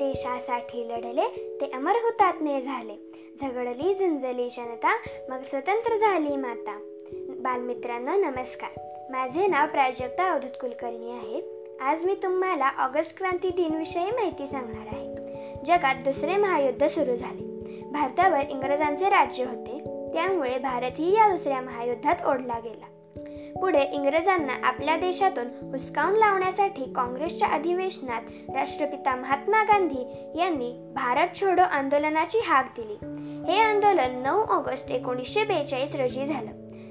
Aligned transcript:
देशासाठी 0.00 0.88
लढले 0.88 1.58
ते 1.60 1.70
अमर 1.74 1.92
हुतात्मे 1.92 2.60
झाले. 2.60 2.94
झगडली 3.40 3.94
झुंजली 3.94 4.48
जनता 4.50 4.96
मग 5.28 5.42
स्वतंत्र 5.42 5.96
झाली 5.96 6.36
माता. 6.36 6.78
बालमित्रांनो 7.40 8.12
नमस्कार. 8.12 8.70
माझे 9.10 9.46
नाव 9.46 9.66
प्राजक्ता 9.66 10.32
अवधूत 10.32 10.50
कुलकर्णी 10.60 11.10
आहे. 11.10 11.42
आज 11.80 12.04
मी 12.04 12.14
तुम्हाला 12.14 12.70
ऑगस्ट 12.78 13.18
क्रांती 13.18 13.48
दिनविषयी 13.48 14.10
माहिती 14.10 14.46
सांगणार 14.46 14.86
आहे. 14.92 15.14
जगात 15.66 15.94
दुसरे 15.94 16.36
महायुद्ध 16.36 16.86
सुरू 16.86 17.16
झाले. 17.16 17.44
भारतावर 17.90 18.40
इंग्रजांचे 18.50 19.04
राज्य 19.04 19.44
होते. 19.44 19.78
त्यामुळे 20.14 20.58
भारतही 20.58 21.12
या 21.12 21.30
दुसऱ्या 21.30 21.60
महायुद्धात 21.60 22.16
ओढला 22.26 22.58
गेला. 22.58 22.99
पुढे 23.56 23.82
इंग्रजांना 23.92 24.52
आपल्या 24.66 24.96
देशातून 24.96 25.46
हुसकावून 25.72 26.14
लावण्यासाठी 26.14 26.92
काँग्रेसच्या 26.96 27.48
अधिवेशनात 27.48 28.22
राष्ट्रपिता 28.54 29.16
महात्मा 29.16 29.62
गांधी 29.62 30.30
यांनी 30.38 30.92
भारत 30.94 31.28
छोडो 31.40 31.62
आंदोलनाची 31.62 32.38
हाक 32.38 32.74
दिली. 32.76 32.96
हे 33.52 33.58
आंदोलन 33.58 34.22
नऊ 34.22 34.42
ऑगस्ट 34.42 34.90
एकोणीसशे 34.90 35.44
बेचाळीस 35.44 35.96
रोजी 35.96 36.24
झालं. 36.24 36.50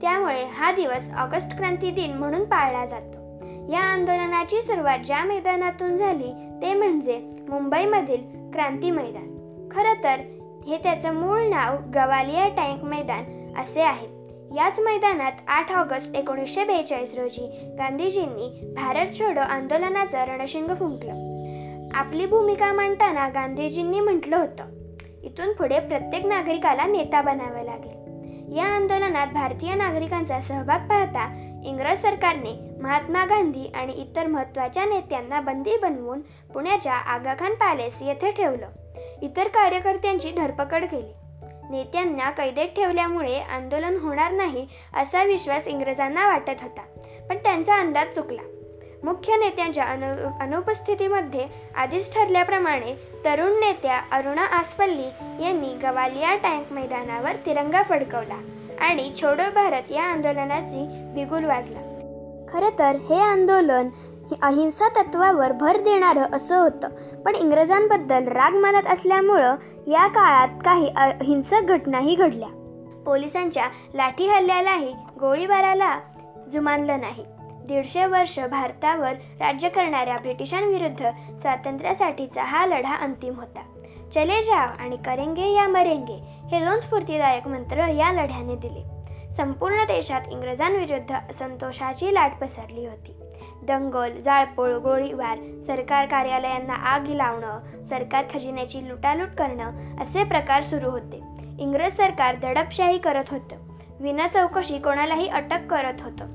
त्यामुळे 0.00 0.44
हा 0.44 0.72
दिवस 0.72 1.10
ऑगस्ट 1.18 1.56
क्रांती 1.56 1.90
दिन 1.90 2.12
म्हणून 2.12 2.44
पाळला 2.44 2.86
जातो. 2.86 3.20
या 3.72 3.80
आंदोलनाची 3.80 4.62
सुरुवात 4.62 4.98
ज्या 4.98 5.24
मैदानातून 5.24 5.96
झाली 5.96 6.32
ते 6.62 6.74
म्हणजे 6.74 7.30
मुंबईमधील 7.48 8.50
क्रांती 8.52 8.90
मैदान. 8.90 9.30
खरं 9.70 10.04
तर 10.04 10.20
हे 10.66 10.76
त्याचं 10.76 11.14
मूळ 11.14 11.40
नाव 11.42 11.76
गवालिया 11.94 12.48
टँक 12.48 12.84
मैदान 12.84 13.54
असे 13.60 13.82
आहे. 13.82 14.19
याच 14.56 14.80
मैदानात 14.80 15.32
आठ 15.48 15.72
ऑगस्ट 15.72 16.16
एकोणीसशे 16.16 16.64
बेचाळीस 16.64 17.14
रोजी 17.14 17.74
गांधीजींनी 17.78 18.74
भारत 18.76 19.06
छोडो 19.18 19.40
आंदोलनाचं 19.40 20.18
रणशिंग 20.18 20.66
फुंकलं. 20.66 21.12
आपली 21.94 22.26
भूमिका 22.26 22.72
मांडताना 22.72 23.28
गांधीजींनी 23.28 24.00
म्हटलं 24.00 24.36
होतं 24.36 24.64
इथून 25.22 25.52
पुढे 25.52 25.78
प्रत्येक 25.80 26.26
नागरिकाला 26.26 26.86
नेता 26.86 27.20
बनावे 27.20 27.66
लागेल. 27.66 28.56
या 28.56 28.64
आंदोलनात 28.64 29.26
भारतीय 29.26 29.74
नागरिकांचा 29.74 30.40
सहभाग 30.40 30.88
पाहता 30.88 31.28
इंग्रज 31.64 32.02
सरकारने 32.02 32.58
महात्मा 32.82 33.24
गांधी 33.24 33.72
आणि 33.74 33.92
इतर 33.92 34.26
महत्त्वाच्या 34.26 34.84
नेत्यांना 34.84 35.40
बंदी 35.40 35.76
बनवून 35.82 36.20
पुण्याच्या 36.54 36.94
आगाखान 36.94 37.54
पॅलेस 37.54 38.02
येथे 38.02 38.30
ठेवलं. 38.30 38.66
इतर 39.22 39.48
कार्यकर्त्यांची 39.48 40.30
धरपकड 40.30 40.84
केली. 40.84 41.12
नेत्यांना 41.70 42.30
कैदेत 42.30 42.68
ठेवल्यामुळे 42.68 43.40
आंदोलन 43.40 43.96
होणार 44.02 44.32
नाही 44.32 44.66
असा 44.94 45.24
विश्वास 45.24 45.66
इंग्रजांना 45.66 46.26
वाटत 46.26 46.62
होता. 46.62 46.82
पण 47.28 47.36
त्यांचा 47.36 47.74
अंदाज 47.74 48.14
चुकला. 48.14 48.42
मुख्य 49.04 49.36
नेत्यांच्या 49.36 49.84
अनु 49.84 50.06
अनुपस्थितीमध्ये 50.40 51.46
आधीच 51.76 52.14
ठरल्याप्रमाणे 52.14 52.94
तरुण 53.24 53.52
नेत्या 53.60 54.00
अरुणा 54.12 54.44
आसपल्ली 54.44 55.06
यांनी 55.44 55.74
गवालिया 55.82 56.36
टँक 56.36 56.72
मैदानावर 56.72 57.36
तिरंगा 57.46 57.82
फडकवला 57.82 58.38
आणि 58.80 59.12
छोडो 59.22 59.42
भारत 59.54 59.90
या 59.90 60.02
आंदोलनाची 60.02 60.84
बिगुल 61.14 61.44
वाजला. 61.44 61.80
खरं 62.52 62.78
तर 62.78 62.96
हे 63.08 63.20
आंदोलन 63.20 63.88
अहिंसा 64.42 64.88
तत्वावर 64.88 65.52
भर 65.52 65.76
देणारं 65.76 66.36
असं 66.36 66.62
होतं. 66.62 66.88
पण 67.22 67.34
इंग्रजांबद्दल 67.34 68.28
राग 68.28 68.54
मानत 68.54 68.86
असल्यामुळं 68.86 69.56
या 69.86 70.06
काळात 70.06 70.48
काही 70.64 70.92
अहिंसक 70.96 71.60
घटनाही 71.64 72.14
घडल्या. 72.14 72.48
पोलिसांच्या 73.06 73.64
लाठी 73.94 74.26
हल्ल्यालाही 74.26 74.94
गोळीबाराला 75.20 75.98
जुमानलं 76.52 77.00
नाही. 77.00 77.24
दीडशे 77.40 78.04
वर्ष 78.04 78.40
भारतावर 78.40 79.12
राज्य 79.40 79.68
करणाऱ्या 79.68 80.16
ब्रिटिशांविरुद्ध 80.16 81.10
स्वातंत्र्यासाठीचा 81.40 82.44
हा 82.44 82.66
लढा 82.66 82.96
अंतिम 82.96 83.34
होता. 83.34 83.60
चले 84.14 84.42
जाव 84.42 84.68
आणि 84.78 84.96
करेंगे 84.96 85.52
या 85.52 85.68
मरेंगे 85.68 86.48
हे 86.50 86.64
दोन 86.64 86.80
स्फूर्तीदायक 86.80 87.46
मंत्र 87.46 87.88
या 87.88 88.12
लढ्याने 88.12 88.56
दिले. 88.56 89.00
संपूर्ण 89.34 89.84
देशात 89.84 90.20
इंग्रजांविरुद्ध 90.30 91.14
असंतोषाची 91.30 92.14
लाट 92.14 92.32
पसरली 92.40 92.86
होती. 92.86 93.14
दंगल 93.62 94.20
जाळपोळ 94.20 94.72
गोळीबार 94.72 95.38
सरकार 95.66 96.06
कार्यालयांना 96.06 96.74
आग 96.74 97.06
लावणं 97.06 97.60
सरकार 97.86 98.24
खजिन्याची 98.34 98.88
लुटालूट 98.88 99.28
करणं 99.28 99.70
असे 100.00 100.24
प्रकार 100.24 100.62
सुरू 100.62 100.90
होते. 100.90 101.22
इंग्रज 101.58 101.96
सरकार 101.96 102.34
दडपशाही 102.34 102.98
करत 102.98 103.24
होतं. 103.30 103.56
विना 104.00 104.28
चौकशी 104.28 104.78
कोणालाही 104.78 105.28
अटक 105.28 105.66
करत 105.70 105.94
होतं. 106.00 106.26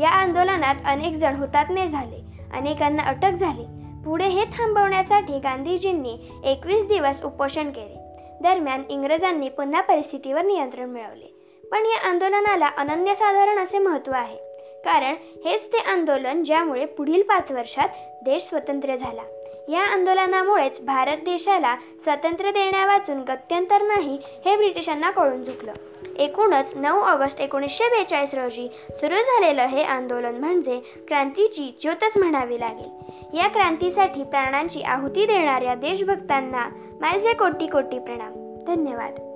या 0.00 0.10
आंदोलनात 0.10 0.74
अनेक 0.84 1.16
जण 1.16 1.36
हुतात्मे 1.36 1.88
झाले. 1.88 2.16
अनेकांना 2.52 3.02
अटक 3.02 3.30
झाली. 3.30 3.66
पुढे 4.04 4.26
हे 4.26 4.44
थांबवण्यासाठी 4.44 5.38
गांधीजींनी 5.38 6.40
एकवीस 6.44 6.86
दिवस 6.86 7.22
उपोषण 7.22 7.70
केले. 7.70 8.02
दरम्यान 8.42 8.82
इंग्रजांनी 8.88 9.48
पुन्हा 9.48 9.80
परिस्थितीवर 9.80 10.42
नियंत्रण 10.42 10.90
मिळवले. 10.90 11.32
पण 11.72 11.78
या 11.78 12.08
आंदोलनाला 12.08 12.66
अनन्यसाधारण 12.66 13.58
असे 13.58 13.78
महत्त्व 13.78 14.12
आहे. 14.12 14.55
कारण 14.86 15.14
हेच 15.44 15.72
ते 15.72 15.78
आंदोलन 15.78 16.44
ज्यामुळे 16.44 16.84
पुढील 16.84 17.22
पाच 17.22 17.52
वर्षात 17.52 17.88
देश 18.24 18.42
स्वतंत्र 18.42 18.96
झाला. 18.96 19.22
या 19.68 19.82
आंदोलनामुळेच 19.82 20.80
भारत 20.80 21.16
देशाला 21.16 21.76
स्वातंत्र्य 21.76 22.50
देण्यावाचून 22.50 23.20
गत्यंतर 23.20 23.82
नाही 23.82 24.18
हे 24.44 24.56
ब्रिटिशांना 24.56 25.10
कळून 25.10 25.42
चुकलं. 25.42 25.72
एकूणच 26.18 26.72
नऊ 26.76 27.00
ऑगस्ट 27.00 27.40
एकोणीसशे 27.40 27.84
बेचाळीस 27.84 28.34
रोजी 28.34 28.68
सुरू 28.90 29.14
झालेलं 29.14 29.62
हे 29.62 29.82
आंदोलन 29.82 30.34
म्हणजे 30.34 30.80
क्रांतीची 31.08 31.78
ज्योतच 31.80 32.12
म्हणावी 32.16 32.60
लागेल. 32.60 33.12
या 33.38 33.48
क्रांतीसाठी 33.48 34.24
प्राणांची 34.24 34.82
आहुती 34.82 35.26
देणाऱ्या 35.26 35.74
देशभक्तांना 35.74 36.68
माझे 37.00 37.32
कोटी 37.32 37.66
कोटी 37.66 37.98
प्रणाम. 37.98 38.64
धन्यवाद. 38.66 39.35